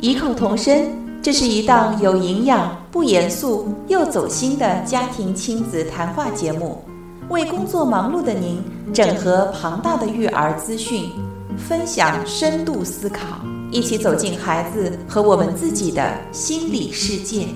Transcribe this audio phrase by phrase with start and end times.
[0.00, 0.90] 异口同声，
[1.22, 6.82] 这是一档有营养、不严肃又走心的家庭亲子谈话节目，
[7.28, 8.62] 为工作忙碌的您
[8.92, 11.10] 整合庞大的育儿资讯，
[11.56, 17.46] 分享深度思考，一起走进孩子和我们自己的心理世界。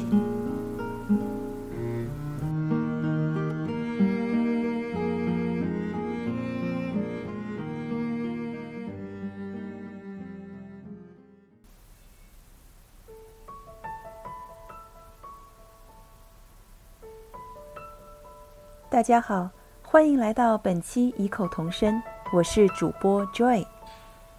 [18.96, 19.50] 大家好，
[19.82, 22.00] 欢迎来到本期异口同声，
[22.32, 23.62] 我是主播 Joy。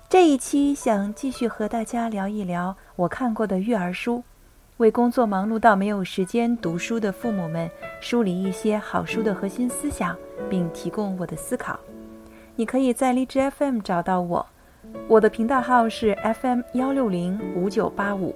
[0.09, 4.23] 这一期想继续和大家聊一聊我看过的育儿书，
[4.77, 7.69] 为工作忙碌到没有时间读书的父母们
[8.01, 10.17] 梳理一些好书的核心思想，
[10.49, 11.79] 并提供我的思考。
[12.55, 14.43] 你可以在荔枝 FM 找到我，
[15.07, 18.33] 我的频道号是 FM 幺六零五九八五。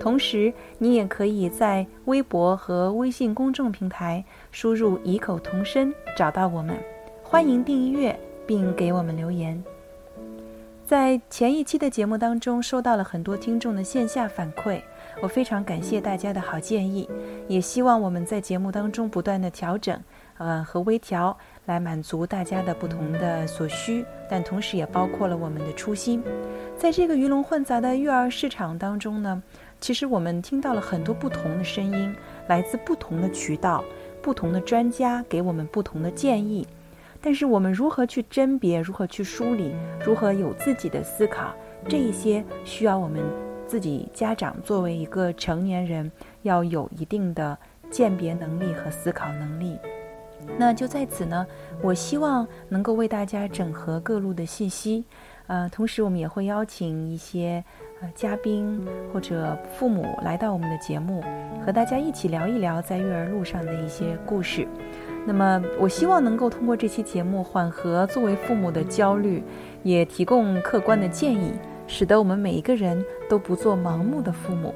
[0.00, 6.76] 同时，你也可以在微博和微信公众平台输入“异口同声”找到我们。
[7.22, 9.62] 欢迎订阅并给我们留言。
[10.86, 14.80] 在前一期的节目当中，收到了很多听众的线下反馈，
[15.22, 17.08] 我非常感谢大家的好建议，
[17.48, 19.98] 也希望我们在节目当中不断的调整，
[20.36, 26.22] 呃和微调，来满足大家的不同的所需，但同时也包括了我们的初心。
[26.76, 29.42] 在这个鱼龙混杂的育儿市场当中呢。
[29.84, 32.16] 其实我们听到了很多不同的声音，
[32.48, 33.84] 来自不同的渠道，
[34.22, 36.66] 不同的专家给我们不同的建议。
[37.20, 41.54] 但是我们如何去甄别，如何去梳理，如何有自己的思考，
[41.86, 43.22] 这一些需要我们
[43.66, 46.10] 自己家长作为一个成年人
[46.44, 47.54] 要有一定的
[47.90, 49.76] 鉴别能力和思考能力。
[50.56, 51.46] 那就在此呢，
[51.82, 55.04] 我希望能够为大家整合各路的信息，
[55.46, 57.62] 呃，同时我们也会邀请一些。
[58.14, 61.22] 嘉宾或者父母来到我们的节目，
[61.64, 64.66] 和大家一起聊一聊在育儿路上的一些故事。
[65.26, 69.42] 那么，我希望能够通过这期节目缓和作为父母的焦虑，
[69.82, 71.52] 也提供客观的建议，
[71.86, 74.74] 使得我们每一个人都不做盲目的父母。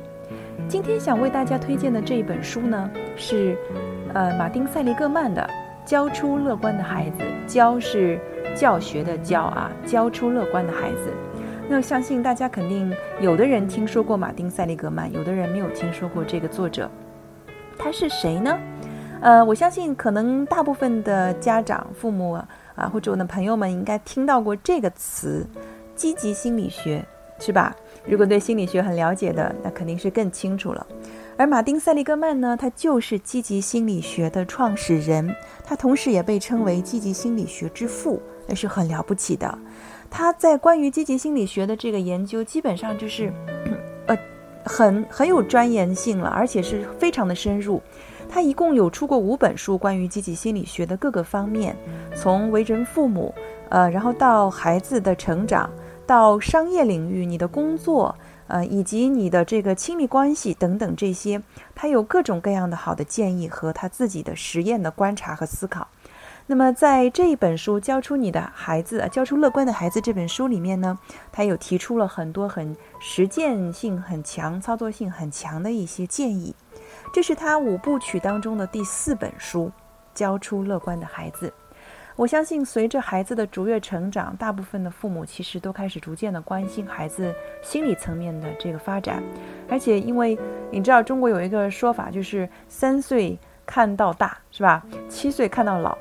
[0.66, 3.56] 今天想为大家推荐的这一本书呢，是
[4.14, 5.42] 呃马丁·塞利格曼的
[5.88, 8.18] 《教出乐观的孩子》，教是
[8.54, 11.12] 教学的教啊，教出乐观的孩子。
[11.70, 12.90] 那相信大家肯定
[13.20, 16.90] 有的人听说过马丁·塞利格曼，有的人没有听说过这个作者。
[17.78, 18.58] 他是谁呢？
[19.20, 22.32] 呃，我相信可能大部分的家长、父母
[22.74, 25.46] 啊，或者我的朋友们应该听到过这个词——
[25.94, 27.04] 积极心理学，
[27.38, 27.76] 是吧？
[28.06, 30.86] 如果对心理学很了解的，那肯定是更清楚了。
[31.36, 39.58] 而马丁·塞利格曼呢，他就是积极心理学的创始人，他同时也被称为积极心理学之父，那是很了不起的。
[40.10, 43.32] 他在关于积极心理学的这个研究，基本上就是，
[44.06, 44.16] 呃，
[44.64, 47.82] 很很有专研性了，而且是非常的深入。
[48.30, 51.74] 他一共有出过五本书，关于积极心理学的各个方面，
[52.14, 53.34] 从为人父母，
[53.70, 55.70] 呃，然后到孩子的成长，
[56.06, 58.14] 到商业领域，你的工作，
[58.46, 61.40] 呃，以及你的这个亲密关系等等这些，
[61.74, 65.88] 他有各种各样的好的建议和他自己的实验的观察和思考。
[66.50, 70.98] 那么，在这一本书《教出你的孩子》教出乐观的孩子这本书里面呢，
[71.30, 76.54] 他有提出了很多很实践性很强、操作性很强的一些建议。
[77.12, 79.66] 这是他五部曲当中的第四本书
[80.14, 81.48] 《教出乐观的孩子》。
[82.16, 89.22] 我相信，随着孩子的逐月成长，大部分的父母其实都开始逐渐的关心孩子心理层面的这个发展。
[89.68, 90.36] 而且，因为
[90.70, 94.82] 你知道，中国有一个说法，就是三岁看到大，是吧？
[95.10, 95.96] 七岁看到老。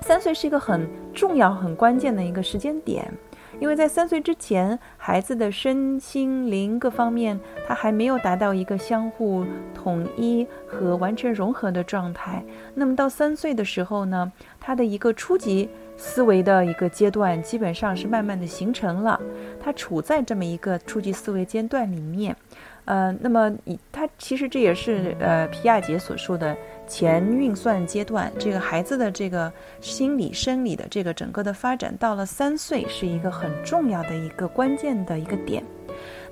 [0.00, 3.12] 三岁是一个很重要、很关键的一个时间点，
[3.58, 12.44] 因为在三岁之前，孩子的身心灵各方面他还没有达到一个相互统一和完全融合的状态。
[12.74, 14.30] 那么到三岁的时候呢，
[14.60, 19.20] 他的一个初级思维的一个阶段基本上是慢慢的形成了，
[19.60, 22.36] 他处在这么一个初级思维阶段里面。
[22.84, 23.52] 呃，那么
[23.90, 26.56] 他其实这也是呃皮亚杰所说的
[26.86, 35.62] 前运算阶段，这个孩子的这个心理生理的这个整个的发展到了三岁是一个很重要的一个关键的一个点。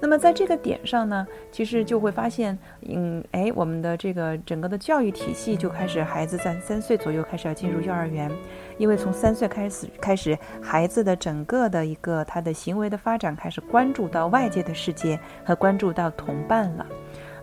[0.00, 8.30] 那么在这个点上呢，其实就会发现，嗯，哎，我们的这个整个的教育体系就开始，孩子在三岁左右开始要进入幼儿园。
[8.76, 16.86] 因为从三岁开始，开始孩子的整个的一个他的行为的发展开始关注到外界的世界和关注到同伴了。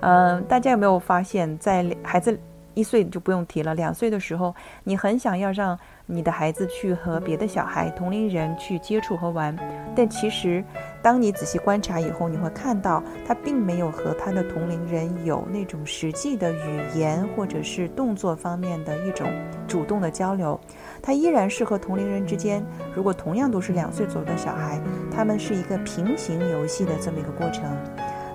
[0.02, 2.38] 呃，大家有没有发现，在孩子
[2.74, 4.54] 一岁就不用提了，两岁的时候，
[4.84, 9.56] 你很想要让你的孩子去和别的小孩、同龄人去接触和玩，
[9.96, 10.64] 但其实，
[11.02, 19.28] 当你仔细观察以后，你会看到他并没有和他的同龄人有那种实际的语言或者是动作方面的一种
[19.68, 20.60] 主动的交流，
[21.02, 22.66] 他依然是和同龄人之间，
[22.96, 24.82] 如果同样都是两岁左右的小孩，
[25.14, 27.64] 他们是一个平行游戏的这么一个过程。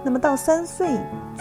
[0.06, 0.87] 那么到三岁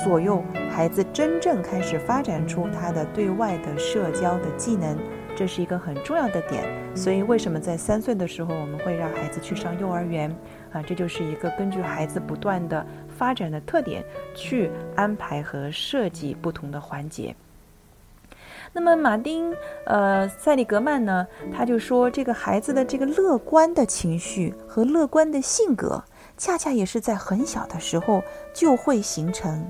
[0.03, 4.97] 左右，孩子真正开始发展出他的对外的社交的技能，
[5.35, 6.63] 这是一个很重要的点。
[6.95, 10.35] 所以为什么在三岁的时候我们会让孩子去上幼儿园
[10.73, 10.81] 啊？
[10.81, 12.83] 这就是一个根据孩子不断的
[13.15, 14.03] 发展的特点
[14.33, 17.35] 去安排和设计不同的环节。
[18.73, 19.53] 那么马丁
[19.85, 26.03] 呃塞利格曼呢，他就说这个孩子的这个乐观的情绪和乐观的性格。
[26.37, 28.21] 恰恰也是在很小的时候
[28.53, 29.65] 就会形成，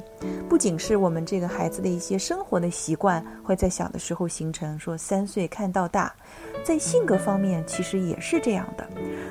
[0.49, 6.11] 不仅是我们这个孩子的一些生活的习惯会在小的时候形成，说三岁看到大，
[6.63, 8.87] 在性格方面其实也是这样的。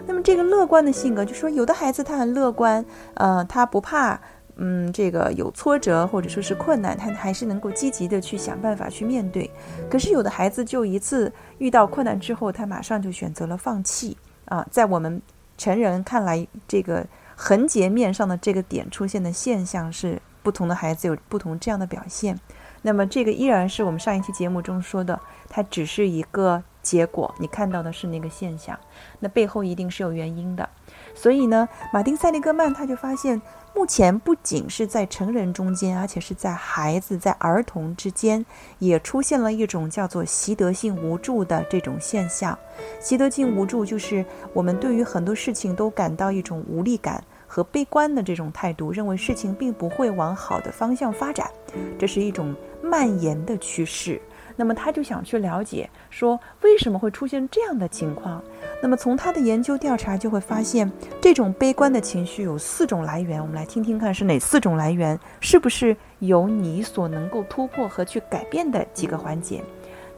[0.06, 2.84] 那么这个乐观的性格，就说有的孩子他很乐观，
[3.14, 4.20] 呃，他不怕，
[4.54, 9.50] 嗯，这个有挫折或者说是困难，他还是能够积极的去想办法去面对。
[9.90, 15.20] 可是有的孩子就一次遇到困难之后，他马上就选择了放弃啊，在我们
[15.58, 17.04] 成人看来，这个。
[17.36, 22.38] 横截面上的这个点出现的现象是不同的孩子有不同这样的表现，
[22.82, 28.78] 那么这个依然是我们上一期节目中说的，它只是一个结果，你看到的是那个现象，
[29.20, 30.68] 那背后一定是有原因的。
[31.14, 33.40] 所以呢，马丁塞利格曼他就发现。
[33.74, 38.46] 目前不仅是在成人中间，而且是在孩子、在儿童之间，
[38.78, 42.56] 也出现了一种叫做习得性无助的这种现象。
[43.00, 51.50] 习得性无助就是我们对于很多事情都感到一种无力感和悲观的这种态度，认为事情并不会往好的方向发展，
[51.98, 54.22] 这是一种蔓延的趋势。
[54.56, 58.42] 那么他就想去了解，说为什么会出现这样的情况？
[58.80, 60.90] 那么从他的研究调查就会发现，
[61.20, 63.40] 这种悲观的情绪有四种来源。
[63.40, 69.62] 我们来听听看是哪四种来源，是不是有你所能够突破和去改变的几个环节？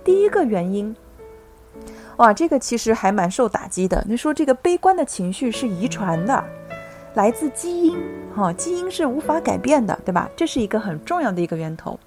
[0.04, 0.94] 第一个原因，
[2.16, 4.04] 哇，这个其实还蛮受打击的。
[4.06, 6.44] 你说这个悲观的情绪是遗传的，
[7.14, 7.98] 来自基因，
[8.34, 10.28] 哈，基因是无法改变的，对吧？
[10.36, 11.98] 这是一个很重要的一个源头。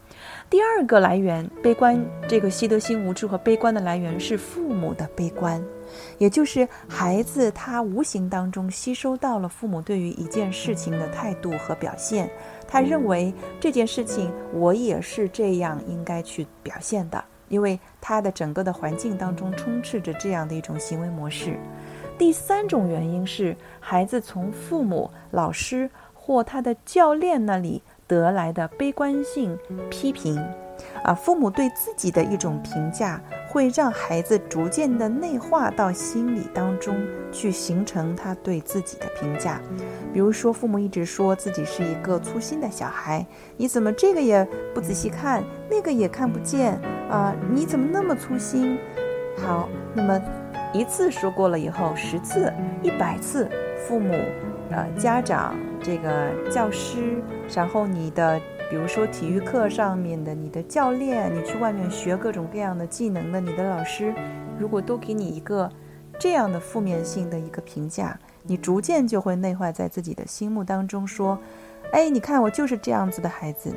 [0.49, 5.63] 第二个来源，悲观这个习得性无助和悲观的来源是父母的悲观，
[6.17, 12.27] 也就是孩子他无形当中吸收到了父母对于一件事情的态度和表现，
[12.67, 21.59] 他认为这件事情我也是这样应该去表现的，因为他的整个的环境当中充斥着这样的一种行为模式。
[22.17, 27.83] 第三种原因是孩子从父母、老师或他的教练那里。
[28.09, 29.55] 得来的悲观性
[29.91, 30.35] 批评，
[31.03, 36.97] 啊，父母对自己的一种评价，会让孩子逐渐的内化到心理当中
[37.31, 39.61] 去，形成他对自己的评价。
[40.11, 43.23] 比如说，父母一直说自己是一个粗心的小孩，
[43.55, 46.73] 你怎么这个也不仔细看，那个也看不见
[47.11, 47.35] 啊？
[47.53, 48.79] 你怎么那么粗心？
[49.37, 50.19] 好，那么
[50.73, 52.51] 一次说过了以后，十次、
[52.81, 53.47] 一百次，
[53.87, 54.15] 父母。
[54.71, 57.21] 呃，家长、这个教师，
[57.53, 58.39] 然后你的，
[58.69, 64.13] 比如说体育课上面的你的教练，你去外面学各种各样的技能的你的老师，
[64.57, 65.69] 如果都给你一个
[66.19, 71.39] 这样的负面性的一个评价，你逐渐就会内化在自己的心目当中，说，
[71.91, 73.73] 哎，你看我就是这样子的孩子。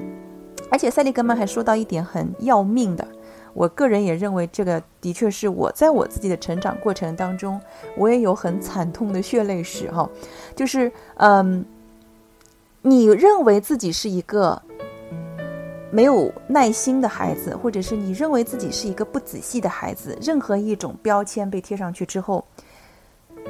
[0.70, 3.06] 而且塞利格曼还说到一点很要命的。
[3.52, 7.60] 我个人也认为，这个的确是我在我自己的成长过程当中，
[7.98, 10.08] 我也有很惨痛的血泪史哈。
[10.56, 11.62] 就是，嗯，
[12.84, 14.60] 你认为自己是一个
[15.92, 22.44] 没有耐心的孩子，或者是你认为自己是一个不仔细的孩子，任何一种标签被贴上去之后，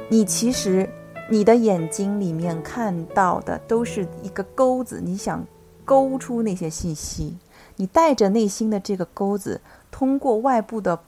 [0.07, 0.87] 你其实
[1.31, 5.43] 你的眼睛里面看到的都是一个钩子，你想
[5.83, 7.35] 勾出那些信息，
[7.77, 9.59] 你带着内心的这个钩子。
[9.89, 10.99] 通过外部的，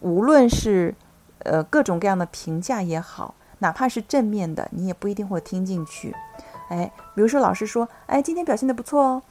[0.00, 0.94] 无论是
[1.40, 6.14] 呃各种各样的评价也好，哪怕是正面的，你也不一定会听进去。
[6.70, 9.22] 哎，比如说老师说，哎，今天表现的不错哦，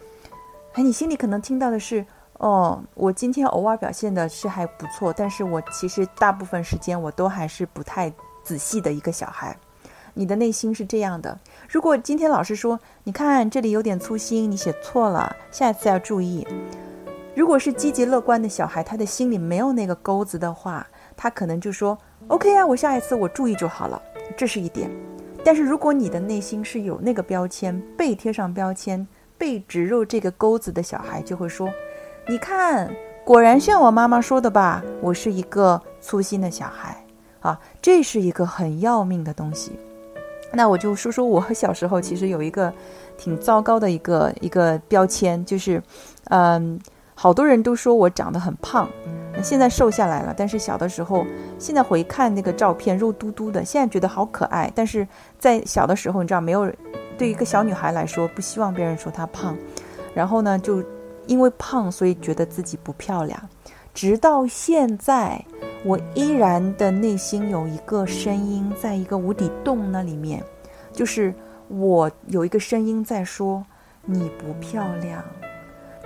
[0.73, 9.57] 哎，你心里可能听到的是，哦，我今天偶尔表现的是还不错，但是我其实大部分时间我都还是不太仔细的一个小孩。
[10.13, 11.39] 你的内心是这样的。
[11.69, 16.45] 如果今天老师说，你看这里有点粗心，你写错了，下一次要注意。
[17.35, 24.01] 如果是积极乐观的小孩，他的心里没有那个钩子的话，他可能就说：“OK 啊，我下一次我注意就好了。”
[24.35, 24.91] 这是一点。
[25.43, 29.05] 但是如果你的内心是有那个标签，被贴上标签、
[29.37, 31.69] 被植入这个钩子的小孩，就会说
[32.27, 32.93] ：“你看，
[33.23, 37.03] 果然像我妈妈说的吧，我是一个粗心的小孩
[37.39, 39.71] 啊，这是一个很要命的东西。
[40.51, 42.73] 那我就说说我小时候其实有一个
[43.17, 45.81] 挺糟糕的一个一个标签，就是，
[46.25, 46.79] 嗯，
[47.13, 48.89] 好多人都说我长得很胖，
[49.41, 51.25] 现在瘦下来了，但是小的时候，
[51.57, 54.71] 现在回看那个照片，肉嘟嘟的，现在觉得好可爱。
[54.75, 55.07] 但是
[55.37, 56.69] 在小的时候，你知道，没有
[57.17, 59.55] 对一个小女孩来说，不希望别人说她胖，
[60.13, 60.83] 然后呢，就
[61.25, 63.39] 因为胖，所以觉得自己不漂亮。
[63.93, 65.43] 直到现在，
[65.83, 70.43] 我依然的内心有一个声音，在一个无底洞那里面，
[70.91, 71.33] 就是
[71.67, 73.65] 我有一个声音在说
[74.05, 75.23] ：“你不漂亮。”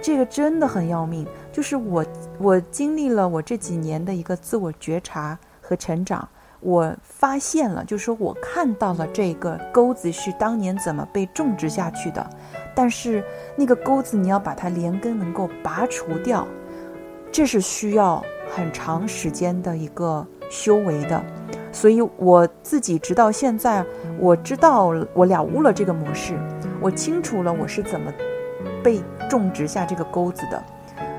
[0.04, 1.26] 这个真的很要命。
[1.52, 2.06] 就是我，
[2.38, 6.28] 我经历了我这几年的一个自我觉察和成长，
[6.60, 12.30] 我发现了，就是说我看到了这个钩子是当年怎么被种植下去的，
[12.76, 13.24] 但是
[13.56, 16.46] 那个钩子你要把它连根能够拔除掉。
[17.32, 21.24] 这是需要很长时间的一个修为的，
[21.72, 23.84] 所以我自己直到现在，
[24.20, 26.38] 我知道我了悟了这个模式，
[26.80, 28.12] 我清楚了我是怎么
[28.84, 30.62] 被种植下这个钩子的，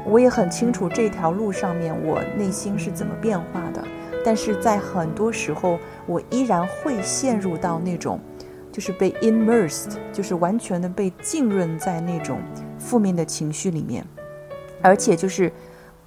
[0.04, 3.82] 我也很清楚这条路上面我内心是怎么变化的，
[4.24, 8.20] 但是在很多时候，我依然会陷入到那种，
[8.70, 12.38] 就是被 immersed，就是完全的被浸润在那种
[12.78, 14.04] 负面的情绪里面，
[14.82, 15.50] 而且就是。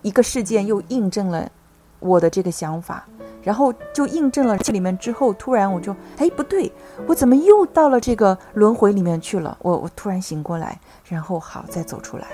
[0.04, 1.52] 一个事件又印证了
[2.00, 3.06] 我的这个想法，
[3.48, 6.70] 然后就印证了这里面之后，突然我就哎不对，
[7.08, 9.58] 我怎么又到了这个轮回里面去了？
[9.62, 12.28] 我我突然醒过来，然后好再走出来。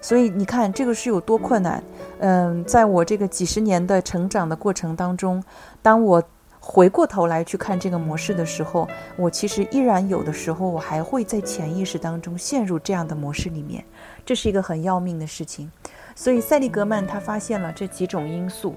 [0.00, 1.84] 所以你看这个是有多困难？
[2.20, 5.44] 嗯，在我这个几十年的成长的过程当中，
[5.82, 6.22] 当我
[6.58, 13.84] 回过头来去看这个模式的时候，我其实依然有的时候我还会在潜意识当中陷入这样的模式里面，
[14.24, 15.70] 这是一个很要命的事情。
[16.14, 18.74] 所以塞利格曼他发现了这几种因素，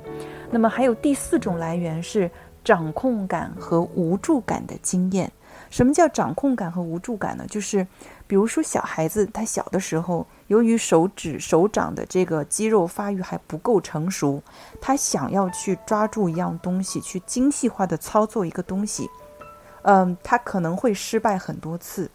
[0.50, 2.30] 那么还有第四种来源是
[2.64, 5.32] 掌控感和无助感的经验。
[5.70, 7.46] 什么叫掌控感和无助感呢？
[7.50, 7.86] 就是
[8.26, 14.42] 比如说小孩子他小的时候，由于手指手掌的这个肌肉发育还不够成熟，
[14.80, 19.10] 他想要去抓住一样东西，去精细化的操作一个东西，
[19.82, 22.10] 嗯，他可能会失败很多次。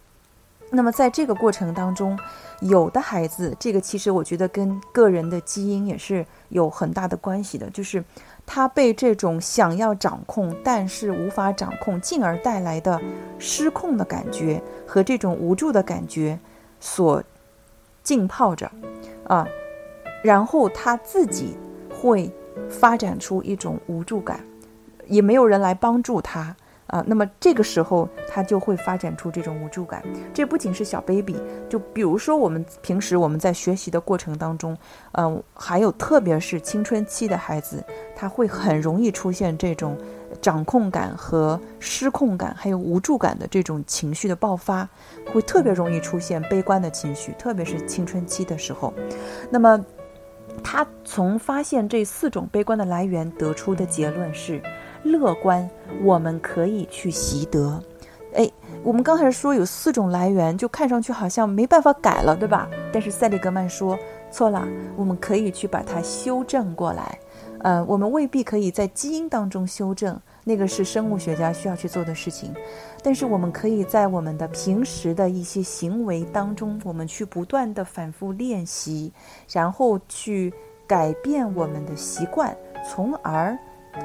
[0.74, 2.18] 那么在这个过程当中，
[2.60, 8.02] 有的孩子，这个其实我觉得跟个人的基因也是有很大的关系的，就是
[8.46, 12.98] 他被这种想要掌控但是无法掌控，进而带来的
[13.38, 16.38] 失控的感觉和这种无助的感觉
[16.80, 17.22] 所
[18.02, 18.70] 浸泡着，
[19.24, 19.46] 啊，
[20.22, 21.54] 然后他自己
[21.90, 22.32] 会
[22.70, 24.40] 发展出一种无助感，
[25.06, 26.56] 也没有人来帮助他。
[26.88, 30.02] 啊，那么这个时候他就会发展出这种无助感。
[30.34, 31.36] 这不仅是小 baby，
[31.68, 34.76] 就比如说我们平时我们在学习的过程当中，
[35.12, 37.82] 嗯，还有特别是青春期的孩子，
[38.14, 39.96] 他会很容易出现这种
[40.42, 44.86] 掌控感和失控感，还有无助感的这种情绪的爆发，
[45.32, 48.92] 会特别容易出现悲观的情绪，特别是青春期的时候。
[49.48, 49.82] 那么
[50.62, 54.60] 他从发现这四种悲观的来源得出的结论是。
[55.02, 55.68] 乐观，
[56.02, 57.82] 我们可以去习得。
[58.34, 58.50] 哎，
[58.82, 62.66] 我们刚才说有四种来源，就看上去好像没办法改了，对吧？
[62.90, 63.98] 但是塞利格曼说
[64.30, 64.66] 错了，
[64.96, 67.18] 我们可以去把它修正过来。
[67.58, 72.54] 呃，我们未必可以在基因当中修正，那个是生物学家需要去做的事情。
[73.02, 79.12] 但是我们可以在我们的平时的一些行为当中，我们去不断的反复练习，
[79.52, 80.52] 然后去
[80.86, 82.56] 改变我们的习惯，
[82.88, 83.56] 从而。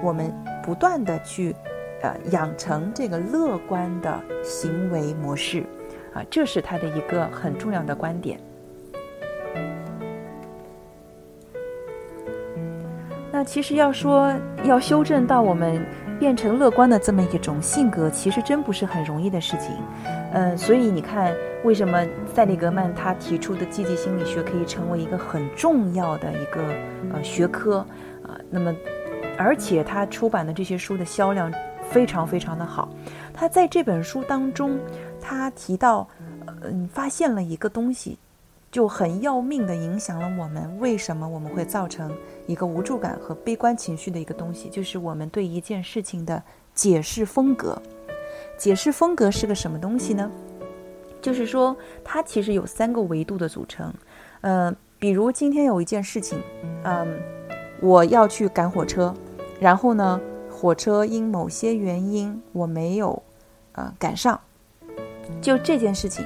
[0.04, 1.56] 我们不断的去，
[2.02, 5.64] 呃，养成这个乐观的行为模式，
[6.14, 8.40] 啊，这是他的一个很重要的观点。
[13.32, 15.86] 那其实要说要修正到我们
[16.20, 19.76] 变成乐观的这么一种性格，其实真不是很容易的事情。
[20.34, 26.62] 嗯，所以你看，为什么塞利格曼他提出的积极心理学可以成为一个很重要的一个
[27.14, 27.78] 呃学科
[28.24, 28.38] 啊？
[28.50, 28.76] 那么。
[29.38, 31.54] 而且他出版的这些书的销量
[31.90, 32.90] 非常非常的好。
[33.34, 34.80] 他在这本书当中，
[35.22, 36.08] 他提到，
[36.64, 38.18] 嗯，发现了一个东西，
[38.72, 40.80] 就很要命的影响了我们。
[40.80, 42.12] 为什么我们会造成
[42.48, 46.42] 一个无助感和悲观情绪的一个东西，就是我们对一件事情的
[46.74, 47.80] 解释风格。
[48.58, 50.32] 解释风格是个什么东西呢？
[51.22, 53.94] 就是说，它其实有三个维度的组成。
[54.42, 56.40] 嗯，比如今天有一件事情，
[56.84, 57.20] 嗯，
[57.82, 59.14] 我要去赶火车。
[59.60, 60.20] 然后呢，
[60.52, 63.24] 火车因某些原因我没有，
[63.74, 64.40] 呃，赶上。
[65.42, 66.26] 就这件事情，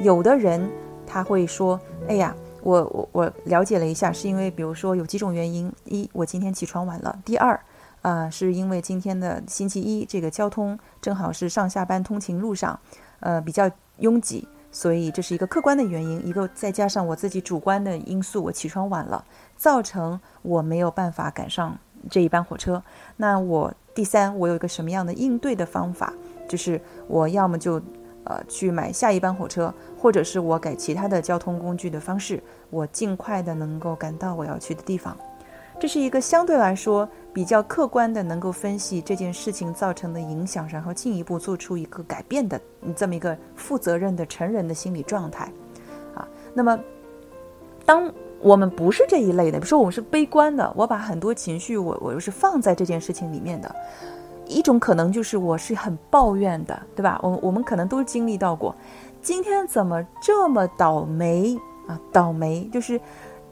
[0.00, 0.68] 有的人
[1.06, 7.60] 他会说：“哎呀，我我我了解了一下，是因为比如说有几种原因：一，我今天起床晚了；第二，
[8.02, 12.78] 啊，是因为今天的星期一这个交通正好是上下班通勤路上，
[13.20, 16.26] 呃，比较拥挤，所以这是一个客观的原因。
[16.26, 19.24] 一个再加上我自己主观的因素，我起床晚了，
[19.56, 21.78] 造成我没有办法赶上
[22.10, 22.82] 这一班火车。
[23.16, 26.12] 那我第三，我有一个什么样的应对的方法？
[26.48, 27.80] 就是我要么就。
[28.24, 32.40] 呃，去买下一班火车，或者是我改其他的交通工具的方式，
[32.70, 35.16] 我尽快的能够赶到我要去的地方。
[35.80, 42.60] 这是一个相对来说比较客观的，能够分析这件事情造成的影响，然后进一步做出一个改变的
[42.94, 45.52] 这么一个负责任的成人的心理状态。
[46.14, 46.78] 啊，那么
[47.84, 48.08] 当
[48.42, 53.74] 我们不是这一类的，比如说我们是悲观的，我把很多情绪我我又是放在这件事情里面的。
[54.48, 57.18] 一种可能就是我是很抱怨的，对吧？
[57.22, 58.74] 我我们可能都经历到过，
[59.22, 61.56] 今天怎么这么倒霉
[61.86, 61.98] 啊？
[62.12, 63.00] 倒霉就是，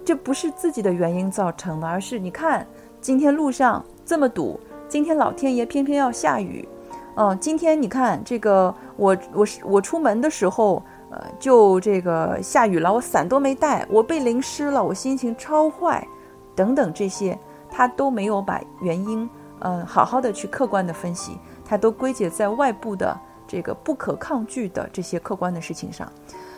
[0.05, 2.67] 这不是自己的原因造成的，而是你看
[3.01, 6.69] 今天路上这么堵，今天老天爷偏偏要下雨，
[7.15, 16.07] 嗯，今天你看这个我我是我出门的时候，呃，就这个下雨了，我伞都没带，我被淋湿了，我心情超坏，
[16.55, 17.39] 等等这些，
[17.69, 19.29] 他都没有把原因。
[19.63, 26.11] 嗯，好好的去客观的分析，他都归结在外部的这个不可抗拒的这些客观的事情上。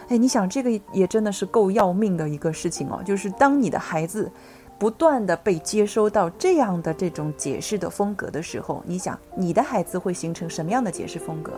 [0.09, 3.03] 哎，你想这个也真的是够要命的一个事情哦。
[3.05, 4.31] 就是当你的孩子
[4.79, 11.53] 不断的被接收到这样的这种解释的风格的时候，你想你的孩子会形成什么样的解释风格？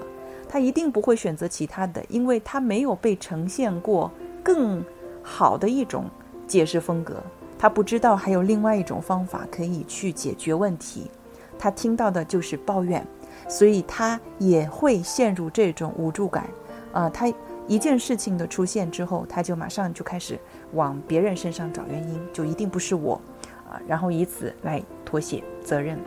[0.54, 4.08] 他一定不会选择其他的，因为他没有被呈现过
[4.40, 4.84] 更
[5.20, 6.04] 好的一种
[6.46, 7.20] 解释风格，
[7.58, 11.10] 他不知道还有另外一种方法可以去解决问题。
[11.58, 13.04] 他听到的就是抱怨，
[13.48, 16.48] 所以他也会陷入这种无助感。
[16.92, 17.26] 啊，他
[17.66, 20.38] 一件事情的出现之后，他就马上就开始
[20.74, 23.20] 往别人身上找原因，就一定不是我，
[23.68, 25.98] 啊，然后以此来脱卸责任。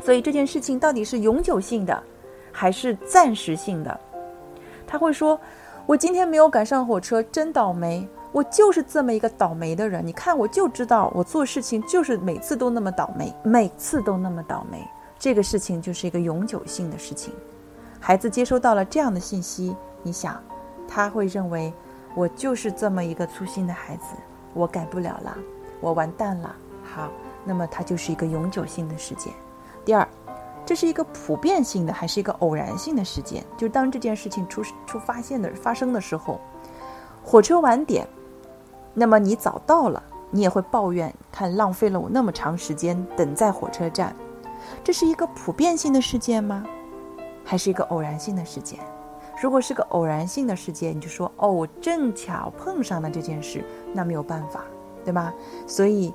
[0.00, 2.00] 所以这件事情到底是永久性的，
[2.52, 4.00] 还是暂时性的？
[4.86, 5.40] 他会说
[5.86, 8.06] ：“我今天没有赶上火车，真倒霉。
[8.30, 10.06] 我就是这么一个倒霉的人。
[10.06, 14.86] 你看，我就知道我做事情就是每次都那么倒霉，每次都那么倒霉。
[15.18, 17.32] 这个事情就是一个永久性的事情。
[18.00, 20.42] 孩子接收到了这样的信息，你想，
[20.88, 21.72] 他会认为
[22.14, 24.14] 我就是这么一个粗心的孩子，
[24.54, 25.36] 我改不了了，
[25.80, 26.56] 我完蛋了。
[26.82, 27.10] 好，
[27.44, 29.32] 那么它就是一个永久性的事件。
[29.84, 30.08] 第二，
[30.64, 33.44] 这是一个普遍性的还是一个偶然性的事件？
[33.56, 36.40] 就当这件事情出出发现的发生的时候，
[37.22, 38.06] 火车晚点。
[38.94, 44.14] 那么你早到了，你也会抱怨，看浪费了我那么长时间等在火车站，
[44.84, 46.64] 这是一个普遍性的事件吗？
[47.44, 48.78] 还是一个偶然性的事件？
[49.40, 54.62] 如果是个偶然性的事件，你就说哦，我正巧碰上了这件事，那没有办法，
[55.04, 55.32] 对吧？
[55.66, 56.14] 所以，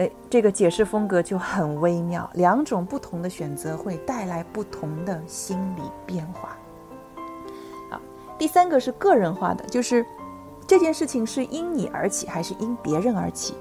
[0.00, 6.56] 呃，这个解释风格就很微妙，两种不同的选择会带来不同的心理变化。
[7.90, 8.00] 好，
[8.38, 10.02] 第三个是个人化的，就是。
[10.66, 13.54] 这件事情是因你而起还是因别人而起？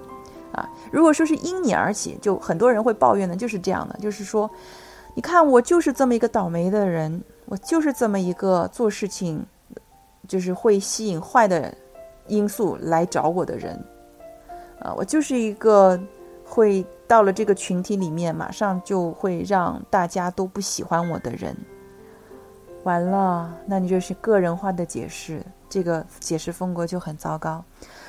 [0.52, 4.48] 啊，如果说是因你而起，就很多人会抱怨的，就是这样的，就是说，
[5.16, 9.44] 你看我就是这么一个倒霉的人，我就是这么一个做事情
[10.28, 11.74] 就是会吸引坏的
[12.28, 13.84] 因素来找我的人，
[14.80, 16.00] 啊，我就是一个
[16.50, 21.56] 会到了这个群体里面，马上就会让大家都不喜欢我的人。
[22.84, 25.46] 完了，那你就是个人化的解释。
[25.70, 27.64] 这个解释风格就很糟糕，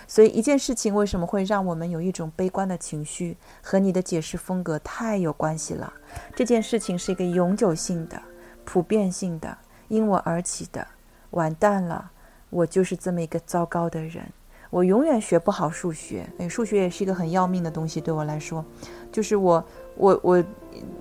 [0.08, 5.92] 所以一件事情为什么会让我们有一种悲观的情绪，和你的解释风格太有关系了。
[6.34, 8.18] 这件事情是一个永久性的、
[8.64, 10.86] 普遍性的，因我而起的。
[11.32, 12.10] 完蛋了，
[12.48, 14.24] 我就是这么一个糟糕的人，
[14.70, 16.26] 我永远学不好数学。
[16.38, 18.64] 哎，数学也是一个很要命的东西，对我来说，
[19.12, 19.64] 就是我
[19.96, 20.44] 我我，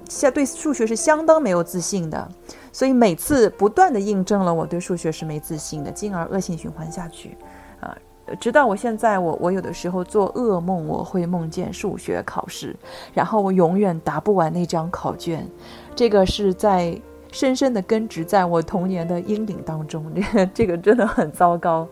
[0.09, 2.29] 现对数学是相当没有自信的。
[2.71, 7.35] 所以每次不断的印证了我对数学是没自信的，进而恶性循环下去，
[7.79, 7.97] 啊，
[8.39, 12.75] 直到我现在，我我有的时候做噩梦，我会梦见数学考试，
[13.11, 15.47] 然后我永远答不完那张考卷，
[15.95, 16.95] 这个是在
[17.31, 21.87] 深深的根植在我童年的阴影当中，这个这个真的很糟糕，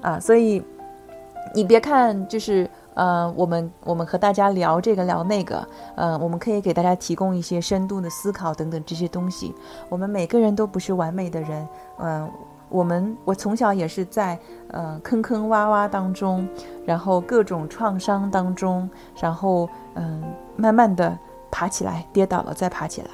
[0.00, 0.62] 啊，所以
[1.54, 2.68] 你别看就是。
[2.94, 9.54] 呃，我们我们和大家聊这个聊那个，呃，我们可以给大家提供一些深度的思考等等这些东西。
[9.88, 12.28] 我们每个人都不是完美的人，嗯，
[12.68, 14.38] 我们我从小也是在
[14.72, 16.46] 呃坑坑洼洼当中，
[16.84, 20.22] 然后各种创伤当中，然后嗯，
[20.56, 21.16] 慢慢的
[21.48, 23.08] 爬起来，跌倒了再爬起来，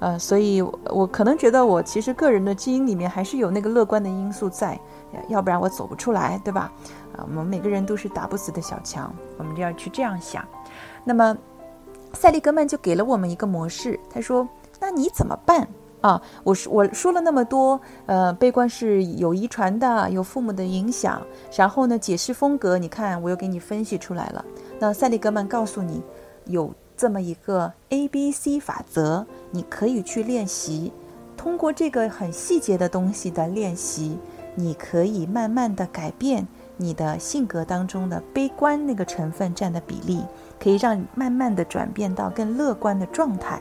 [0.00, 4.78] 呃，所以我可能觉得我其实个人的基因里面还是有那个乐观的因素在。
[5.28, 6.72] 要不然我走不出来，对吧？
[7.16, 10.44] 啊，我们每个人都是打不死的小强，我们就要去这样想。
[11.04, 11.36] 那么，
[12.14, 14.48] 塞利格曼就给了我们一个模式，他说
[14.80, 15.66] ：“那你怎么办
[16.00, 16.20] 啊？
[16.44, 21.20] 我说我说了那么多，呃，悲观是有遗传的，有父母的影响。
[21.56, 24.44] 然后呢，解释风格，你看我又给你分析出来了。
[24.78, 26.02] 那塞利格曼告诉你，
[26.46, 30.92] 有这么一个 A B C 法则，你可以去练习。
[31.36, 34.16] 通过这个很细节的东西的练习，
[34.54, 36.46] 你可以慢慢的改变。”
[36.78, 40.24] 你的性格当中的悲观那个成分占的比例，
[40.58, 43.60] 可以让你慢慢的转变到更乐观的状态。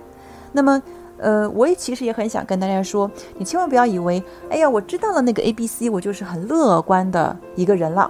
[0.51, 0.81] 那么，
[1.17, 8.09] 呃，我也其实也很想跟大家说，你千万不要以为，哎呀，我知道了那个 A B C，我就是很乐观的一个人了。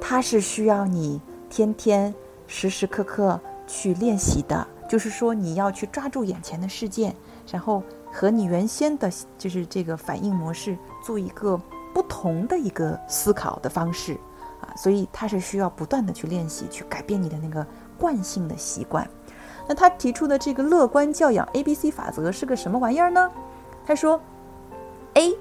[0.00, 2.14] 它是需要你天天
[2.46, 7.12] 时时刻刻去练习的，就是说你要去抓住眼前的事件，
[7.50, 11.60] 然后和你原先的就是这个反应模式做一个
[12.08, 14.18] 同的一个思考的方式。
[14.60, 17.64] 啊，所以他是需要不断的去练习，去改变你的那个
[17.96, 19.08] 惯性的习惯。
[19.68, 23.30] 那他提出的这个乐观教养 A B C 法则是个什么玩意儿呢？
[23.86, 24.20] 他说
[25.14, 25.32] ，A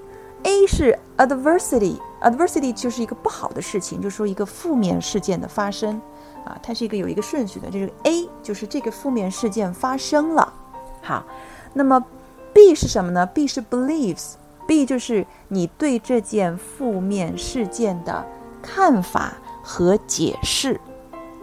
[0.43, 5.99] A 是 adversity，adversity 就是一个不好的事情，就是说一个负面事件的发生
[6.45, 10.53] 啊，它是一个有一个顺序的，就是 A 就是这个负面事件发生了。
[11.01, 11.25] 好，
[11.73, 12.05] 那么
[12.53, 14.33] B 是什么呢？B 是 believes
[14.67, 18.25] B 就是你对这件负面事件的。
[18.59, 20.77] 看法和解释，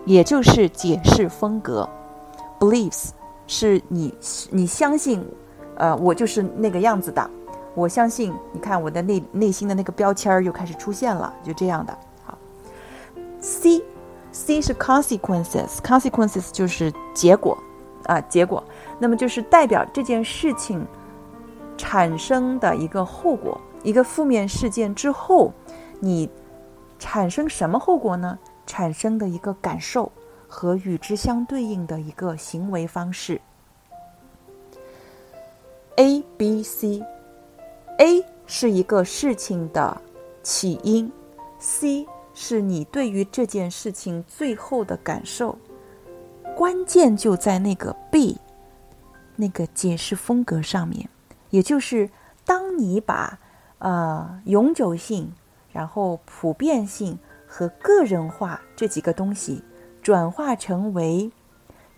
[0.04, 1.88] 也就是解释风格
[2.58, 3.10] ，beliefs
[3.46, 4.12] 是你
[4.50, 5.26] 你相信，
[5.76, 7.30] 呃，我就是那个样子的。
[7.74, 11.96] 我相信，你看我的内内心的那个标签儿又开始出现了，就这样的。
[12.26, 12.37] 好
[13.40, 13.82] ，C
[14.30, 17.56] C 是 consequences，consequences 就是结果
[18.04, 18.62] 啊，结果。
[18.98, 20.84] 那么就是代表这件事情
[21.76, 25.52] 产生的一个后果，一个负面事件之后，
[26.00, 26.28] 你。
[26.96, 28.38] 产生什么后果呢？
[28.66, 30.10] 产生的一个感受
[30.48, 33.38] 和与之相对应的一个行为方式。
[35.96, 40.00] A、B、C，A 是一个事情的
[40.42, 41.12] 起因
[41.58, 45.58] ，C 是你对于这件事情最后的感受。
[46.56, 48.38] 关键就在那个 B，
[49.37, 51.06] 那个解释风格上面，
[51.55, 52.11] 也就是
[52.45, 53.38] 当你把
[53.79, 55.33] 呃永久性。
[55.73, 59.61] 然后，普遍性和个人化这几个东西
[60.01, 61.33] 转化成为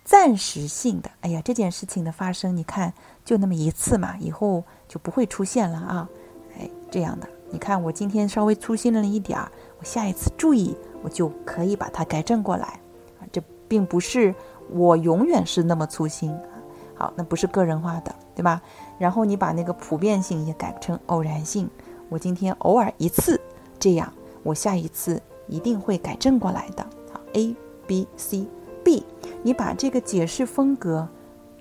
[0.03, 1.11] 暂时性的。
[1.21, 2.91] 哎呀，这件事情的发生，你看
[3.23, 6.09] 就那么一次嘛，以后就不会出现了啊！
[6.57, 12.79] 哎，这样的，你看我今天稍微粗心了一点儿，我下一次注意，我就可以把它改正过来
[13.19, 13.29] 啊。
[13.31, 14.33] 这并不是
[14.71, 16.49] 我永远是那么粗心啊。
[16.95, 18.59] 好，那不是个人化的，对吧？
[18.97, 21.69] 然后你把那个普遍性也改成偶然性，
[22.09, 23.39] 我今天偶尔一次。
[23.79, 26.83] 这样，我下一次一定会改正过来的。
[27.13, 27.55] 好，A、
[27.85, 28.47] B、C、
[28.83, 29.05] B，
[29.43, 31.07] 你把这个解释风格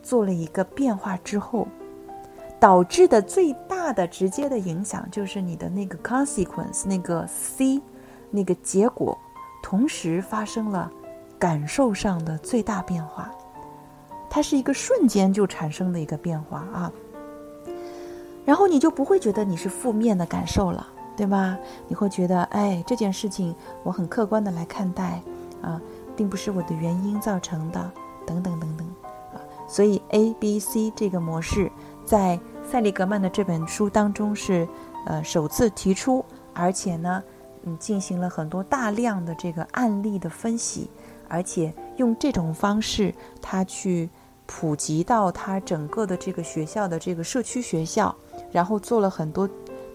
[0.03, 1.69] 做了一个变化之后，
[2.59, 7.83] 导致的最大的直接的影响就是你的那个 consequence，那个 C，
[8.31, 9.17] 那个结果，
[9.63, 10.91] 同时发生了
[11.39, 13.31] 感受上的最大变化。
[14.31, 16.93] 它是一个瞬间就产生的一个变化啊，
[18.47, 20.87] 然后你就不会觉得你是负面的感受了。
[21.17, 21.57] 对吧？
[21.89, 25.23] 你会觉得，哎，这件事情我很客观的来看待，
[25.63, 25.81] 啊，
[26.15, 27.91] 并不是我的原因造成的，
[28.27, 28.87] 等等等等，
[29.33, 31.73] 啊，所以 A、B、C 这个模式
[32.05, 32.39] 在
[32.71, 34.69] 塞利格曼的这本书当中是，
[35.07, 37.23] 呃，首次提出，而且呢，
[37.63, 40.91] 嗯，进行了很多大量的这个案例的分析，
[41.29, 44.11] 而且用这种方式，他去
[44.47, 48.15] 普及到他整个的这个学校的这个社区学校，
[48.51, 49.49] 然后做了很多。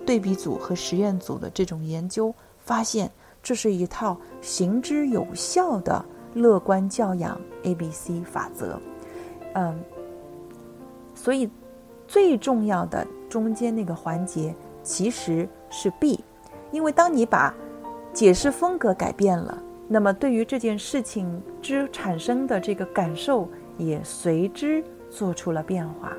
[0.03, 3.09] 对比组和实验组的这种研究发现，
[3.43, 8.81] 这是一套行之有效的乐观教养 A B C 法则。
[9.53, 9.79] 嗯，
[11.13, 11.47] 所以
[12.07, 16.19] 最重要的中间那个环节其实是 B，
[16.71, 17.53] 因为当你把
[18.11, 19.55] 解释风格改变了，
[19.87, 23.47] 那么对于这件事情之产生的这个感受
[23.87, 26.13] 也随之做出了变化。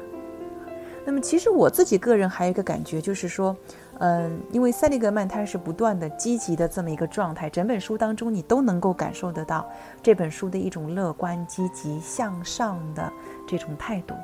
[1.05, 3.57] 那么，其实我自己个人还有一个感觉，就是说，
[3.99, 9.69] 嗯，因为塞利格曼他是不断的积极的这么一个状态，整本书当中你都能够感受得到
[10.01, 13.13] 这本书的一种乐观、积极向上的
[13.49, 14.15] 这种态度。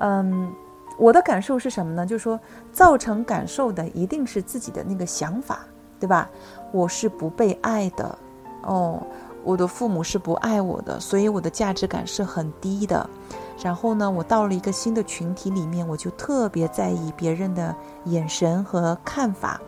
[0.00, 0.52] 嗯，
[0.98, 2.04] 我的感受是什么呢？
[2.04, 2.38] 就是说，
[2.70, 5.60] 造成感受的一定是自己的那个想法，
[5.98, 6.28] 对吧？
[6.70, 8.18] 我是不被爱的，
[8.64, 9.02] 哦，
[9.44, 13.08] 我的父母是不爱我的，所以我的价值感是很低的。
[13.62, 17.74] 然后呢，我到了一个新的群体里面，我就特别在意别人的
[18.04, 19.60] 眼神和看法。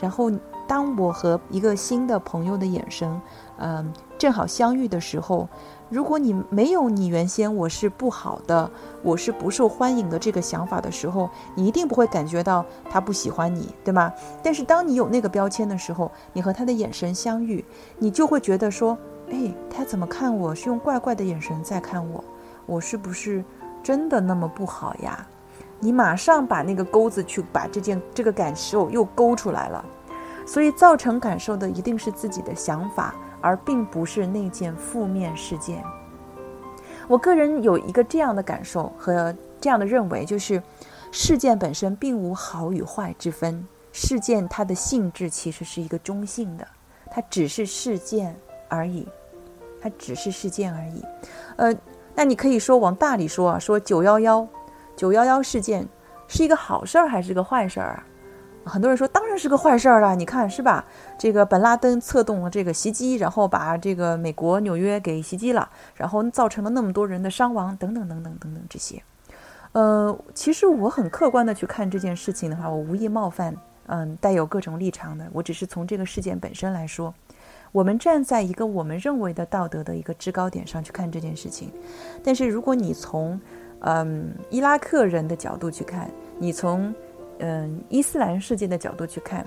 [0.00, 0.30] 然后
[0.66, 3.20] 当我和一个新的朋友的眼神，
[3.58, 5.48] 嗯，正好相遇的时候，
[5.88, 8.68] 如果你没有你原先我是不好的，
[9.02, 14.12] 我是不受欢迎的这个想法的时候，你一定不会感觉到他不喜欢你，对吗？
[14.42, 17.64] 但是当你有那个标签的时候，你和他的眼神相遇，
[17.98, 18.98] 你就会觉得说，
[19.30, 22.22] 哎，他怎么看我是用怪怪的眼神在看我，
[22.64, 23.44] 我是不是
[23.82, 25.26] 真的那么不好呀？
[25.80, 29.84] 你马上把那个钩子去把这件这个感受又勾出来了，
[30.46, 35.84] 所以造成感受的一定是自己的想法，而并不是那件负面事件。
[37.08, 40.62] 我个人有一个这样的感受和这样的认为，就是
[41.12, 46.66] 事件本身并无好与坏之分，事件它的性质其实是一个中性的，
[47.10, 48.34] 它只是事件
[48.68, 49.06] 而已，
[49.80, 51.04] 它只是事件而已。
[51.56, 51.74] 呃，
[52.14, 54.46] 那你可以说往大里说啊，说九幺幺。
[54.96, 55.86] 九幺幺事件
[56.26, 58.06] 是一个好事儿还是个坏事儿啊？
[58.64, 60.16] 很多人说当然是个坏事儿了。
[60.16, 60.82] 你看是吧？
[61.18, 69.02] 这个本拉登策动了这个袭击，然后把这个美国纽约给袭击了，然后造成了那么多人的伤亡，等等等等等等这些。
[69.72, 73.54] 呃，其实我很客观的去看这件事情的话，我无意冒犯，
[73.88, 75.28] 嗯，带有各种立场的。
[75.34, 77.12] 我只是从这个事件本身来说，
[77.76, 81.70] 我们站在一个我们认为的道德的一个制高点上去看这件事情。
[82.24, 83.38] 但是如果你从
[83.80, 86.94] 嗯，伊拉克人的角度去看，你从
[87.38, 89.46] 嗯伊斯兰世界的角度去看，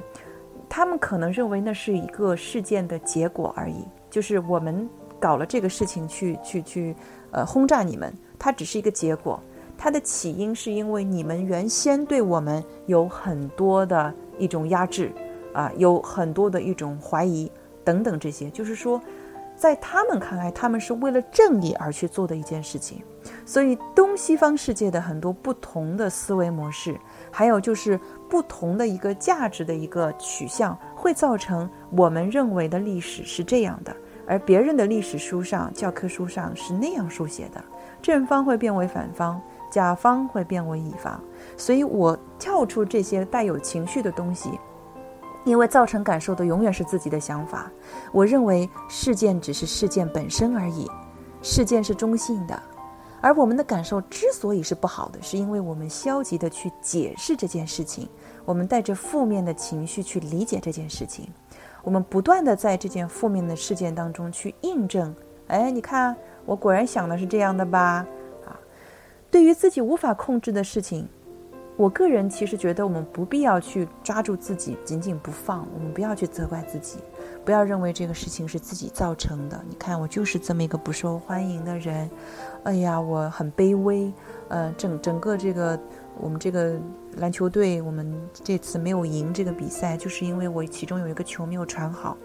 [0.70, 4.88] 他们可能认为那是一个事件的结果而已，就是我们
[5.20, 6.96] 搞了这个事情去去去
[7.32, 9.40] 呃轰炸你们，它只是一个结果，
[9.76, 15.12] 它的起因是因为你们原先对我们有很多的一种压制
[15.52, 17.52] 啊，有很多的一种怀疑
[17.90, 19.02] 等等这些，就是说。
[19.60, 23.04] 在他们看来，他们是为了正义而去做的一件事情，
[23.46, 26.98] 所以东西方世界的很多不同的思维模式，
[27.30, 28.00] 还有就是
[28.30, 33.94] 不同的一个价值的一个取向，会造成我们认为的历史是这样的，
[34.26, 37.62] 而别人的历史书上、教科书上是那样书写的，
[38.02, 41.22] 正方会变为反方，甲方会变为乙方，
[41.58, 44.52] 所以我跳出这些带有情绪的东西。
[45.46, 47.72] 因为造成感受的永远是自己的想法。
[48.12, 50.90] 我认为事件只是事件本身而已，
[51.42, 52.62] 事件是中性的，
[53.22, 58.08] 而我们的感受之所以是不好的，是因为我们消极的去解释这件事情，
[58.46, 61.28] 我们带着负面的情绪去理解这件事情，
[61.84, 65.16] 我们不断的在这件负面的事件当中去印证。
[65.48, 68.06] 哎，你看，我果然想的是这样的吧？
[68.46, 68.60] 啊，
[69.32, 71.08] 对于自己无法控制的事情。
[71.80, 77.00] 我个人其实觉得，我们不必要去抓住自己紧紧不放，我们不要去责怪自己，
[77.46, 79.64] 不要认为这个事情是自己造成的。
[79.66, 82.10] 你看，我就是这么一个不受欢迎的人，
[82.66, 84.12] 哎呀，我很卑微。
[84.50, 85.80] 呃，整整个这个
[86.20, 86.78] 我们这个
[87.16, 92.18] 篮球队，我们这次没有赢这个比赛，就是因为我其中有一个球没有传好。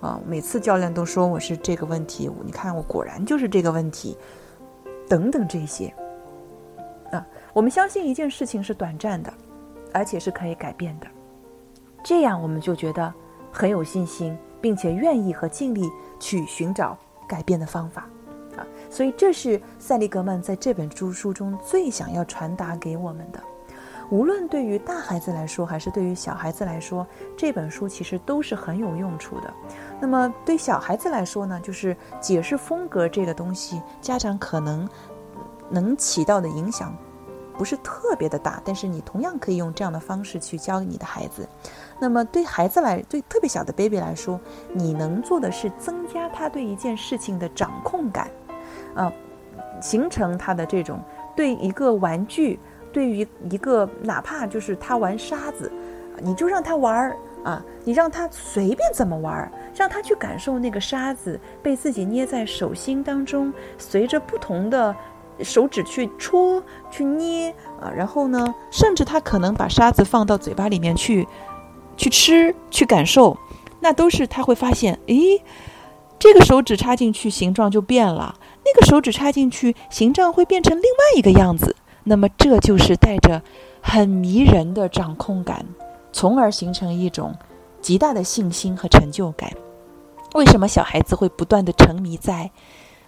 [0.00, 4.18] 啊，每次教练都说我是这个问题，你看我果然就是这个问题，
[5.08, 5.94] 等等这些。
[7.56, 9.32] 我们相信一件事情是短暂的，
[9.90, 11.06] 而且是可以改变的，
[12.04, 13.10] 这样我们就觉得
[13.50, 15.90] 很有信心，并且愿意和尽力
[16.20, 18.06] 去寻找改变的方法
[18.58, 18.66] 啊！
[18.90, 23.40] 所以这是塞利格曼在这本著书中最想要传达给我们的。
[24.10, 27.06] 无论对于大孩子来说，还是对于小孩子来说，
[27.38, 29.54] 这本书其实都是很有用处的。
[29.98, 34.86] 那么对小孩子来说呢，就是解释风格这个东西，家长可能
[35.70, 36.94] 能起到的影响。
[37.56, 41.48] 不是特别的大，但是你同样可以用这样的方式去教你的孩子。
[41.98, 44.38] 那么对孩子来，对特别小的 baby 来说，
[44.72, 48.30] 你能做的是增加他对一件事情的掌控感，
[48.94, 49.12] 啊，
[49.80, 51.00] 形成他的这种
[51.34, 52.58] 对一个玩具，
[52.92, 55.72] 对于一个哪怕就是他玩沙子，
[56.18, 64.94] 你就让他玩儿啊，你让他随便怎么玩儿，让他去感受那个沙子被自己捏在手心当中，随着不同的。
[65.42, 71.26] 手指去戳、去捏啊，然后呢，甚至他可能把沙子放到嘴巴里面去，
[71.96, 73.36] 去吃、去感受，
[73.80, 75.42] 那都是他会发现，诶，
[76.18, 81.76] 这个手指插进去形状就变了，那个手指插进去形状会变成另外一个样子。
[82.04, 83.42] 那么这就是带着
[83.80, 85.66] 很迷人的掌控感，
[86.12, 87.34] 从而形成一种
[87.80, 89.52] 极大的信心和成就感。
[90.34, 92.50] 为什么小孩子会不断的沉迷在？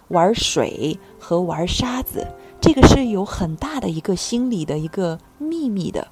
[0.09, 2.27] 玩水和玩沙子，
[2.61, 6.07] 这个是有很大的一个心理的一个秘密的，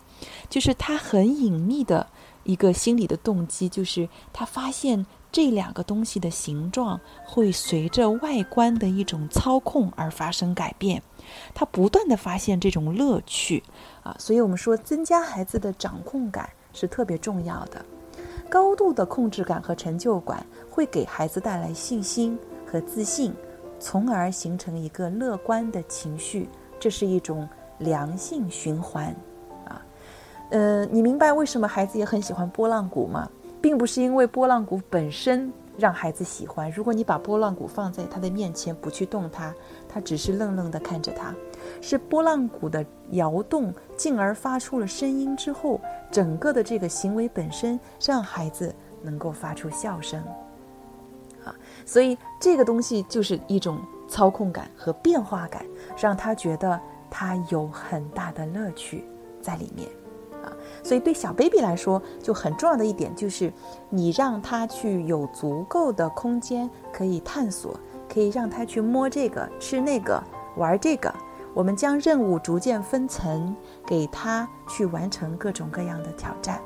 [0.50, 2.08] 就是他很隐秘的
[2.44, 11.04] 一个心理的动机，就是他发现这两个东西的形状会随着外观的一种操控而发生改变，
[11.54, 13.64] 他不断的发现这种乐趣
[14.04, 17.86] 啊，所以我们说增加孩子的掌控感是特别重要的。
[18.50, 23.34] 高度的控制感和成就感会给孩子带来信心和自信，
[23.80, 26.50] 从而形成一个乐观的情绪。
[26.80, 29.08] 这是一种良性循环，
[29.66, 29.84] 啊，
[30.52, 33.28] 呃，你明白为什么孩子也很喜欢拨浪鼓吗？
[33.60, 36.70] 并不是因为拨浪鼓本身让孩子喜欢。
[36.70, 39.52] 如果你把拨浪鼓放在他的面前，不去动它，
[39.90, 41.34] 他只是愣愣地看着它。
[41.82, 50.24] 是拨浪鼓的摇动，进而发出了声音之后，整个的这个行为本身让孩子能够发出笑声，
[51.86, 55.66] 所以这个东西就是一种操控感和变化感，
[55.98, 56.80] 让他觉得
[57.10, 59.04] 他有很大的乐趣
[59.42, 59.88] 在里面，
[60.44, 60.52] 啊，
[60.84, 63.52] 所以对小 baby 来说就很重要的一点就是，
[63.90, 67.80] 你让他去有足够的空间可以探索，
[68.12, 70.22] 可以让他去摸这个、吃那个、
[70.56, 71.14] 玩这个。
[71.54, 76.62] 我们将任务逐渐分层，给他去完成各种各样的挑战。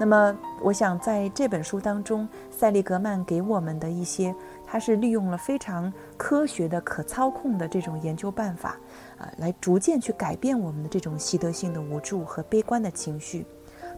[0.00, 4.34] 那么，我想在这本书当中，塞利格曼给我们的一些，
[4.64, 8.78] 他是利用了非常科学的、可操控的这种研究办法，
[9.18, 13.44] 啊，来逐渐去改变我们的这种习得性的无助和悲观的情绪。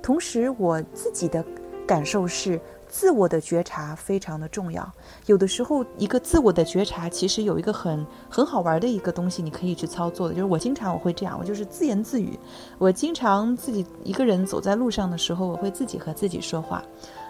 [0.02, 1.44] 同时，我自己的
[1.86, 2.60] 感受是。
[2.90, 4.92] 自我的觉察非常的重要。
[5.26, 10.34] 有的时候，一个自我的觉察其实有一个很很好玩的一个东西，你可以去操作的。
[10.34, 12.36] 就是我经常我会这样，我就是自言自语。
[12.78, 16.82] 我经常自己一个人走在路上的时候，我会自己和自己说话。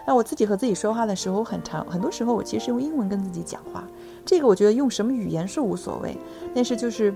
[0.07, 3.87] 那我自己和自己说话的时候，很长很多时候我其实用英文跟自己讲话。
[4.25, 6.17] 这个我觉得用什么语言是无所谓，
[6.55, 7.15] 但是就是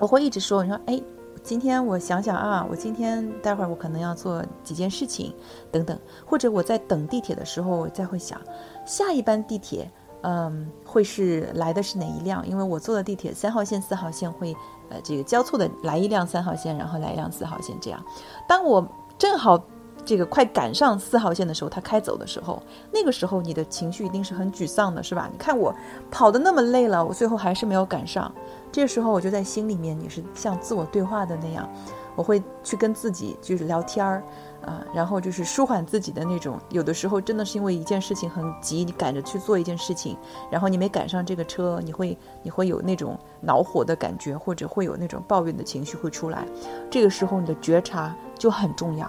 [0.00, 1.00] 我会一直说，你说哎。
[1.42, 5.34] 今天我想想啊，我今天待会儿我可能要做几件事情，
[5.72, 8.40] 等等，或者我在等地铁的时候，我再会想，
[8.86, 9.90] 下一班地铁，
[10.22, 12.46] 嗯，会是来的是哪一辆？
[12.46, 14.56] 因为我坐的地铁三号线、四号线会，
[14.88, 18.00] 呃，这个交错的来一辆三号线，然后来一辆四号线，这样。
[18.48, 18.86] 当我
[19.18, 19.62] 正好
[20.04, 22.62] 这个快赶上四号线的时候，他开走的时候，
[22.92, 25.28] 那个时候你的情绪一定是很沮丧的，是吧？
[25.30, 25.74] 你看我
[26.10, 28.30] 跑的那么累了，我最后还是没有赶上。
[28.70, 31.68] 这时候我就在心里面你是像自我对话的那样，
[32.16, 34.22] 我会去跟自己就是聊天儿，
[34.64, 36.58] 啊，然后就是舒缓自己的那种。
[36.70, 40.16] 有的时候真的是因为一件事情很急，你赶着去做一件事情，
[40.50, 46.46] 然后你没赶上这个车，你会你会有那种恼火的感觉，或者会有那种抱怨的情绪会出来。
[46.90, 49.06] 这个时候你的觉察就很重要。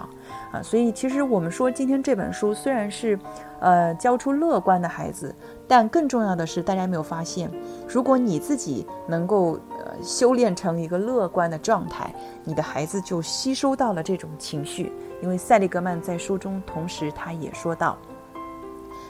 [0.52, 3.18] 啊，所以其实我们说，今天这本书虽然是，
[3.60, 5.34] 呃，教出乐观的孩子，
[5.66, 7.50] 但更重要的是，大家有没有发现，
[7.88, 9.58] 如果你自己能够
[10.02, 14.92] 修炼成一个乐观的状态，你的孩子就吸收到了这种情绪。
[15.22, 17.96] 因为塞利格曼在书中同时他也说到，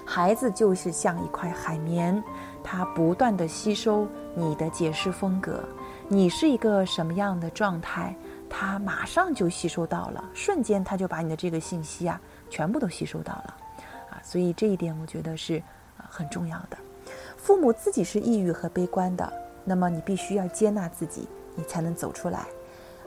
[0.04, 2.22] 孩子就是像一块海绵，
[2.62, 5.64] 他不断的吸收你的解释风格，
[6.06, 8.14] 你是一个什么样的状态。
[8.56, 13.56] 他马上就吸收到了，瞬间他就把你的这个信息啊全部都吸收到了，
[14.10, 15.60] 啊，所以这一点我觉得是
[16.08, 16.76] 很重要的。
[17.36, 19.32] 父母自己是抑郁和悲观的，
[19.64, 22.46] 那么你必须要接纳自己，你才能走出来。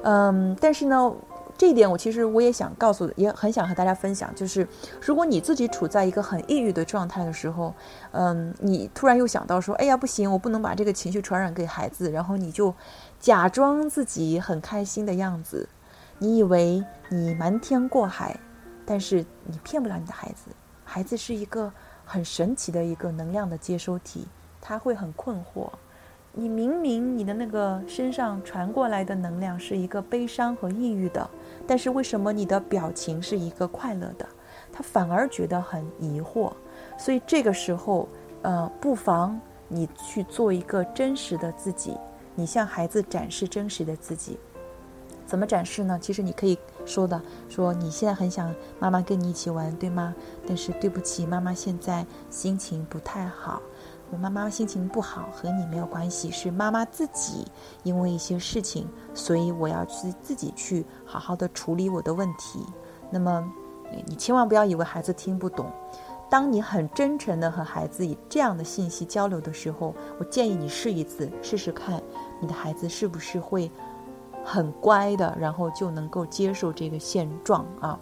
[0.04, 1.14] 嗯，但是呢，
[1.58, 4.68] 这一点我其实我也想告诉，也很想和大家分享，就是
[5.02, 7.74] 如果你自己处在一个很抑郁的状态的时候，
[8.12, 12.74] 嗯，你突然又想到说，哎呀不行，我不能把这个情绪传染给孩子，然后你就。
[13.20, 15.68] 假装自己很开心的样子，
[16.20, 18.40] 你以为你瞒天过海，
[18.86, 20.52] 但是你骗不了你的孩子。
[20.86, 21.74] 孩子是一个
[22.06, 24.28] 很神奇的一个能量的接收体，
[24.62, 25.68] 他会很困惑。
[26.40, 31.28] 你明明你的那个身上传过来的能量是一个悲伤和抑郁的，
[31.66, 34.30] 但是为什么你的表情是一个快乐的？
[34.72, 36.54] 他反而觉得很疑惑。
[36.96, 38.08] 所以这个时候，
[38.44, 41.98] 呃，不妨你去做一个真实的自己。
[42.36, 44.38] 你向孩子展示真实的自己，
[45.26, 45.98] 怎么展示呢？
[46.00, 47.20] 其实你可以说的，
[47.50, 50.14] 说你现在很想妈妈跟你一起玩，对吗？
[50.48, 53.60] 但是对不起，妈妈现在心情不太好。
[54.10, 57.46] 我妈妈心情不好和你没有关系，是妈妈自己
[57.84, 62.66] 因为一些事情，所以我要去自己去好好的处理我的问题。
[63.10, 63.46] 那么，
[64.06, 65.72] 你千万不要以为孩子听不懂。
[66.30, 72.02] 当你很真诚的和孩子以这样的信息交流的时候，我建议你试一次，试试看，
[72.42, 73.72] 你的孩子是不是会
[74.44, 78.00] 很乖的，然后就能够接受这个现状啊？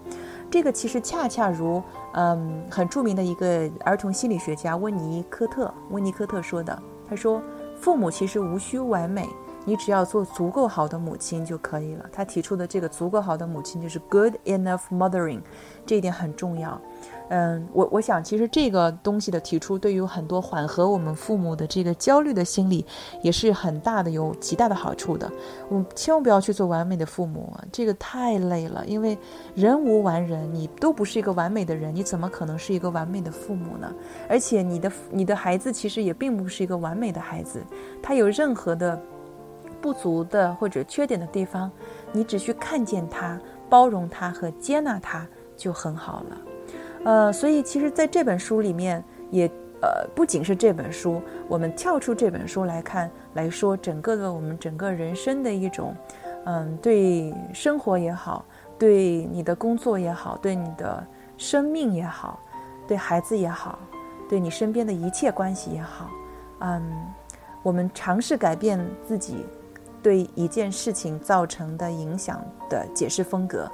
[0.56, 1.84] 这个其实恰恰如，
[2.14, 7.42] 嗯，很著名的一个儿童心理学家温尼科特，温尼科特说的，他说，
[7.78, 9.28] 父母其实无需完美，
[9.66, 12.06] 你只要做足够好的母亲就可以了。
[12.10, 15.42] 他提出的这个足够好的母亲就是 good enough mothering，
[15.86, 16.80] 这一点很重要。
[17.30, 22.86] 嗯，我我想其实这个东西的提出，对于很多缓和我们父母的这个焦虑的心理，
[23.24, 25.32] 也是很大的有极大的好处的。
[25.68, 28.86] 我们千万不要去做完美的父母，这个太累了。
[28.86, 29.18] 因为
[29.56, 33.92] 人无完人，你都不是一个完美的人，你怎么可能是一个完美的父母呢？
[34.30, 37.60] 而且你的你的孩子其实也并不是一个完美的孩子，
[38.04, 39.02] 他有任何的
[39.82, 41.72] 不足的或者缺点的地方，
[42.12, 46.38] 你只需看见他、包容他和接纳他就很好了。
[47.06, 49.48] 呃，所以其实在这本书里面，也
[49.80, 55.96] 呃不仅是这本书，我们跳出这本书来看来说，整个的我们整个人生的一种，
[56.46, 58.44] 嗯，对生活也好，
[58.80, 61.06] 对你的工作也好，对你的
[61.38, 62.40] 生命也好，
[62.88, 63.78] 对孩子也好，
[64.28, 66.10] 对你身边的一切关系也好，
[66.62, 66.82] 嗯，
[67.62, 69.46] 我们尝试改变自己
[70.02, 73.72] 对一件事情造成的影响的解释风格。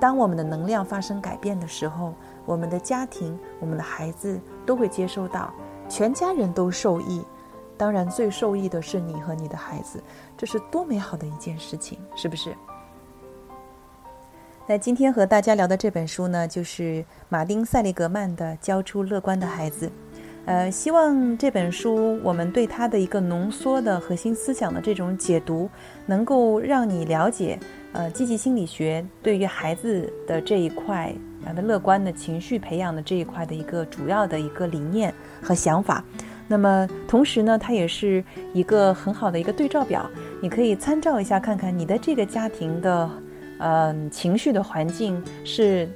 [0.00, 2.12] 当我们的能量发生改变的时候。
[2.44, 5.52] 我们的家庭，我们的孩子都会接收到，
[5.88, 7.22] 全家人都受益。
[7.76, 10.02] 当然，最受益的是你和你的孩子，
[10.36, 12.54] 这是多美好的一件事情，是不是？
[14.66, 19.88] 那今天和大家聊的这本书呢，就是马丁·塞利格曼的《教出乐观的孩子》。
[20.46, 25.68] 呃，希望这本书我们对它的一个浓缩的核心思想的这种解读，
[26.06, 27.58] 能够让你了解，
[27.92, 31.14] 呃，积极心理学对于孩子的这一块。
[31.44, 36.02] 他的乐观的情绪培养的这一块的一个主要的一个理念和想法，
[36.48, 40.08] 那么同时呢，它也是一个很好的一个对照表，
[40.40, 43.10] 你可以参照一下，看看你的这个家庭的，
[43.58, 45.88] 嗯，情绪的环境是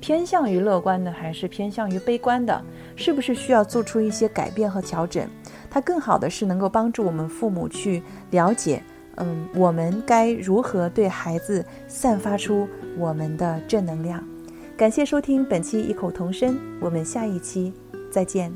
[0.00, 2.60] 偏向于乐观的还是偏向于悲观的，
[2.96, 5.26] 是不是需要做出一些改变和调整？
[5.70, 8.82] 它更好的是能够帮助我们父母去了解，
[9.16, 12.68] 嗯，我们该如何对孩子散发出
[12.98, 14.22] 我们的正能量。
[14.82, 17.72] 感谢收听本期异口同声，我们下一期
[18.10, 18.52] 再见。